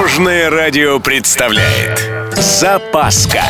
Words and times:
Дорожное 0.00 0.48
радио 0.48 0.98
представляет 0.98 2.08
Запаска 2.34 3.42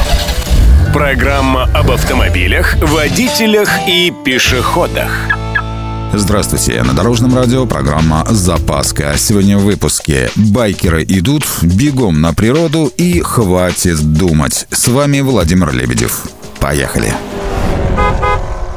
Программа 0.93 1.71
об 1.73 1.93
автомобилях, 1.93 2.75
водителях 2.83 3.71
и 3.87 4.13
пешеходах 4.25 5.13
Здравствуйте, 6.13 6.83
на 6.83 6.93
Дорожном 6.93 7.37
радио 7.37 7.67
программа 7.67 8.27
«Запаска». 8.29 9.15
Сегодня 9.17 9.59
в 9.59 9.63
выпуске 9.63 10.29
«Байкеры 10.35 11.05
идут, 11.05 11.45
бегом 11.63 12.21
на 12.21 12.35
природу 12.35 12.93
и 12.97 13.21
хватит 13.21 14.01
думать». 14.01 14.67
С 14.73 14.89
вами 14.89 15.21
Владимир 15.21 15.73
Лебедев. 15.73 16.25
Поехали! 16.59 17.15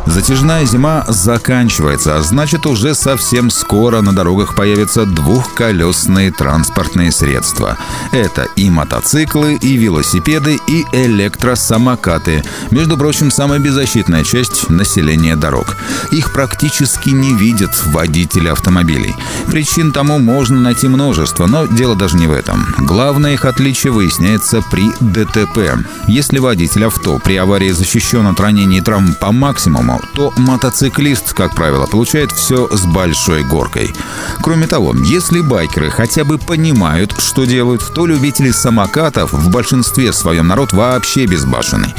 Затяжная 0.05 0.65
зима 0.65 1.05
заканчивается, 1.07 2.17
а 2.17 2.21
значит 2.21 2.65
уже 2.65 2.93
совсем 2.93 3.49
скоро 3.49 4.01
на 4.01 4.13
дорогах 4.13 4.53
появятся 4.53 5.05
двухколесные 5.05 6.31
транспортные 6.31 7.11
средства. 7.11 7.77
Это 8.11 8.47
и 8.57 8.69
мотоциклы, 8.69 9.55
и 9.55 9.77
велосипеды, 9.77 10.59
и 10.67 10.85
электросамокаты. 10.91 12.43
Между 12.69 12.97
прочим, 12.97 13.31
самая 13.31 13.59
беззащитная 13.59 14.23
часть 14.25 14.69
населения 14.69 15.37
дорог. 15.37 15.77
Их 16.11 16.33
практически 16.33 17.09
не 17.09 17.33
видят 17.33 17.71
водители 17.85 18.49
автомобилей. 18.49 19.15
Причин 19.47 19.93
тому 19.93 20.19
можно 20.19 20.59
найти 20.59 20.87
множество, 20.89 21.47
но 21.47 21.65
дело 21.65 21.95
даже 21.95 22.17
не 22.17 22.27
в 22.27 22.33
этом. 22.33 22.75
Главное 22.79 23.33
их 23.33 23.45
отличие 23.45 23.93
выясняется 23.93 24.61
при 24.69 24.91
ДТП. 24.99 25.79
Если 26.07 26.39
водитель 26.39 26.85
авто 26.85 27.19
при 27.19 27.37
аварии 27.37 27.71
защищен 27.71 28.27
от 28.27 28.39
ранений 28.39 28.79
и 28.79 28.81
травм 28.81 29.13
по 29.13 29.31
максимуму, 29.31 29.92
тему, 29.93 30.01
то 30.13 30.33
мотоциклист, 30.37 31.33
как 31.33 31.55
правило, 31.55 31.85
получает 31.85 32.31
все 32.31 32.67
с 32.69 32.85
большой 32.85 33.43
горкой. 33.43 33.93
Кроме 34.41 34.67
того, 34.67 34.93
если 35.05 35.41
байкеры 35.41 35.89
хотя 35.89 36.23
бы 36.23 36.37
понимают, 36.37 37.15
что 37.19 37.45
делают, 37.45 37.93
то 37.93 38.05
любители 38.05 38.51
самокатов 38.51 39.33
в 39.33 39.49
большинстве 39.49 40.13
своем 40.13 40.47
народ 40.47 40.73
вообще 40.73 41.25
безбашенный. 41.25 41.93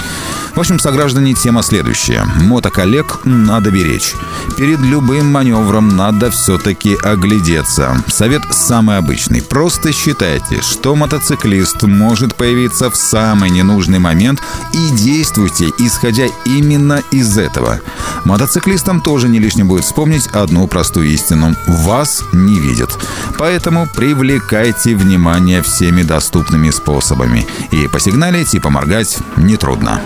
В 0.54 0.60
общем, 0.60 0.78
сограждане, 0.78 1.34
тема 1.34 1.64
следующая. 1.64 2.24
Мотоколлег 2.42 3.24
надо 3.24 3.72
беречь. 3.72 4.14
Перед 4.56 4.78
любым 4.78 5.32
маневром 5.32 5.96
надо 5.96 6.30
все-таки 6.30 6.94
оглядеться. 7.02 8.00
Совет 8.06 8.42
самый 8.52 8.98
обычный. 8.98 9.42
Просто 9.42 9.92
считайте, 9.92 10.62
что 10.62 10.94
мотоциклист 10.94 11.82
может 11.82 12.36
появиться 12.36 12.88
в 12.88 12.94
самый 12.94 13.50
ненужный 13.50 13.98
момент 13.98 14.40
и 14.72 14.90
действуйте, 14.90 15.70
исходя 15.78 16.26
именно 16.44 17.02
из 17.10 17.36
этого. 17.36 17.80
Мотоциклистам 18.24 19.00
тоже 19.00 19.28
не 19.28 19.40
лишним 19.40 19.66
будет 19.66 19.84
вспомнить 19.84 20.28
одну 20.28 20.68
простую 20.68 21.08
истину. 21.08 21.56
Вас 21.66 22.22
не 22.32 22.60
видят. 22.60 22.96
Поэтому 23.38 23.88
привлекайте 23.92 24.94
внимание 24.94 25.62
всеми 25.62 26.04
доступными 26.04 26.70
способами. 26.70 27.44
И 27.72 27.88
посигналить, 27.88 28.54
и 28.54 28.60
поморгать 28.60 29.18
нетрудно. 29.36 30.00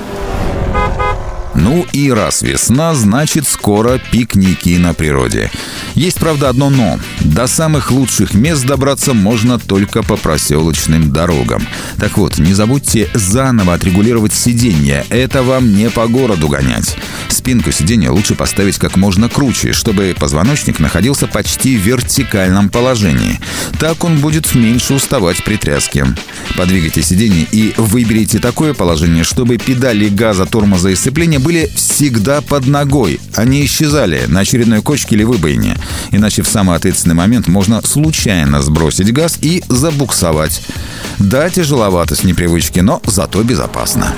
Ну 1.60 1.84
и 1.92 2.12
раз 2.12 2.42
весна, 2.42 2.94
значит 2.94 3.46
скоро 3.46 3.98
пикники 4.12 4.78
на 4.78 4.94
природе. 4.94 5.50
Есть, 5.94 6.18
правда, 6.18 6.50
одно 6.50 6.70
«но». 6.70 7.00
До 7.20 7.48
самых 7.48 7.90
лучших 7.90 8.32
мест 8.32 8.64
добраться 8.64 9.12
можно 9.12 9.58
только 9.58 10.04
по 10.04 10.16
проселочным 10.16 11.12
дорогам. 11.12 11.66
Так 11.98 12.16
вот, 12.16 12.38
не 12.38 12.54
забудьте 12.54 13.10
заново 13.12 13.74
отрегулировать 13.74 14.32
сиденье. 14.32 15.04
Это 15.10 15.42
вам 15.42 15.74
не 15.74 15.90
по 15.90 16.06
городу 16.06 16.48
гонять. 16.48 16.96
Спинку 17.48 17.72
сиденья 17.72 18.10
лучше 18.10 18.34
поставить 18.34 18.76
как 18.76 18.98
можно 18.98 19.30
круче, 19.30 19.72
чтобы 19.72 20.14
позвоночник 20.20 20.80
находился 20.80 21.26
почти 21.26 21.78
в 21.78 21.80
вертикальном 21.80 22.68
положении. 22.68 23.40
Так 23.80 24.04
он 24.04 24.18
будет 24.18 24.54
меньше 24.54 24.92
уставать 24.92 25.42
при 25.42 25.56
тряске. 25.56 26.04
Подвигайте 26.58 27.00
сиденье 27.00 27.46
и 27.50 27.72
выберите 27.78 28.38
такое 28.38 28.74
положение, 28.74 29.24
чтобы 29.24 29.56
педали 29.56 30.10
газа, 30.10 30.44
тормоза 30.44 30.90
и 30.90 30.94
сцепления 30.94 31.38
были 31.38 31.70
всегда 31.74 32.42
под 32.42 32.66
ногой, 32.66 33.18
а 33.34 33.46
не 33.46 33.64
исчезали 33.64 34.26
на 34.28 34.40
очередной 34.40 34.82
кочке 34.82 35.14
или 35.14 35.24
выбоине. 35.24 35.78
Иначе 36.10 36.42
в 36.42 36.48
самый 36.48 36.76
ответственный 36.76 37.14
момент 37.14 37.48
можно 37.48 37.80
случайно 37.80 38.60
сбросить 38.60 39.10
газ 39.10 39.38
и 39.40 39.64
забуксовать. 39.68 40.60
Да, 41.18 41.48
тяжеловато 41.48 42.14
с 42.14 42.24
непривычки, 42.24 42.80
но 42.80 43.00
зато 43.06 43.42
безопасно. 43.42 44.14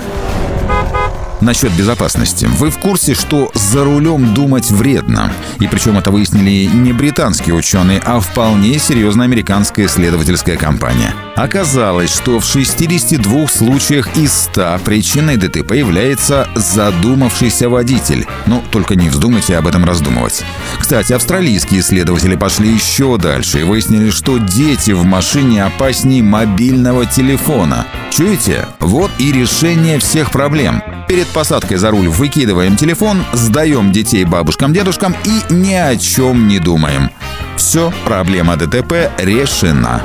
Насчет 1.40 1.72
безопасности. 1.72 2.44
Вы 2.44 2.70
в 2.70 2.78
курсе, 2.78 3.14
что 3.14 3.50
за 3.54 3.82
рулем 3.84 4.34
думать 4.34 4.70
вредно? 4.70 5.32
И 5.58 5.66
причем 5.66 5.96
это 5.96 6.10
выяснили 6.10 6.66
не 6.66 6.92
британские 6.92 7.54
ученые, 7.54 8.02
а 8.04 8.20
вполне 8.20 8.78
серьезная 8.78 9.24
американская 9.24 9.86
исследовательская 9.86 10.58
компания. 10.58 11.14
Оказалось, 11.36 12.12
что 12.14 12.40
в 12.40 12.44
62 12.44 13.48
случаях 13.48 14.14
из 14.18 14.32
100 14.32 14.80
причиной 14.84 15.38
ДТП 15.38 15.72
является 15.72 16.46
задумавшийся 16.54 17.70
водитель. 17.70 18.26
Ну, 18.44 18.62
только 18.70 18.94
не 18.94 19.08
вздумайте 19.08 19.56
об 19.56 19.66
этом 19.66 19.86
раздумывать. 19.86 20.44
Кстати, 20.78 21.14
австралийские 21.14 21.80
исследователи 21.80 22.36
пошли 22.36 22.70
еще 22.70 23.16
дальше 23.16 23.60
и 23.60 23.64
выяснили, 23.64 24.10
что 24.10 24.36
дети 24.36 24.90
в 24.90 25.04
машине 25.04 25.64
опаснее 25.64 26.22
мобильного 26.22 27.06
телефона. 27.06 27.86
Чуете? 28.10 28.66
Вот 28.78 29.10
и 29.18 29.32
решение 29.32 29.98
всех 29.98 30.30
проблем. 30.30 30.82
Перед 31.10 31.26
посадкой 31.26 31.76
за 31.76 31.90
руль 31.90 32.06
выкидываем 32.06 32.76
телефон, 32.76 33.24
сдаем 33.32 33.90
детей 33.90 34.24
бабушкам-дедушкам 34.24 35.16
и 35.24 35.52
ни 35.52 35.74
о 35.74 35.96
чем 35.96 36.46
не 36.46 36.60
думаем. 36.60 37.10
Все, 37.56 37.92
проблема 38.04 38.56
ДТП 38.56 39.10
решена. 39.18 40.02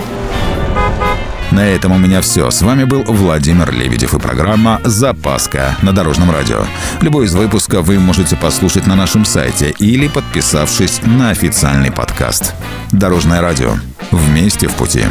На 1.52 1.60
этом 1.68 1.92
у 1.92 2.00
меня 2.00 2.22
все. 2.22 2.50
С 2.50 2.64
вами 2.64 2.86
был 2.86 3.04
Владимир 3.04 3.72
Лебедев 3.72 4.16
и 4.16 4.20
программа 4.20 4.82
«Запаска» 4.84 5.76
на 5.84 5.94
Дорожном 5.94 6.32
радио. 6.32 6.66
Любой 7.02 7.26
из 7.26 7.36
выпусков 7.36 7.86
вы 7.86 8.00
можете 8.00 8.36
послушать 8.36 8.88
на 8.88 8.96
нашем 8.96 9.26
сайте 9.26 9.76
или 9.78 10.08
подписавшись 10.08 11.02
на 11.04 11.30
официальный 11.30 11.92
подкаст. 11.92 12.56
Дорожное 12.92 13.42
радио. 13.42 13.76
Вместе 14.10 14.68
в 14.68 14.74
пути. 14.74 15.04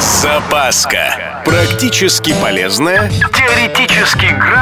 Запаска. 0.00 1.42
Практически 1.44 2.34
полезная, 2.40 3.10
теоретически 3.10 4.26
грамотная, 4.26 4.61